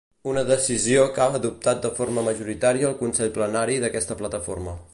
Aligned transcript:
Una 0.29 0.43
decisió 0.45 1.03
que 1.17 1.21
ha 1.25 1.35
adoptat 1.41 1.83
de 1.83 1.91
forma 1.99 2.23
majoritària 2.29 2.89
el 2.89 2.97
consell 3.03 3.33
plenari 3.37 3.77
d’aquesta 3.85 4.19
plataforma. 4.23 4.75